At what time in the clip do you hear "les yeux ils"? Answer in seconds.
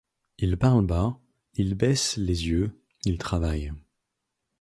2.17-3.19